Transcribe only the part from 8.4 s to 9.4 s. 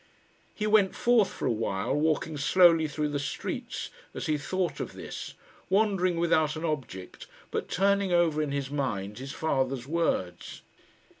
in his mind his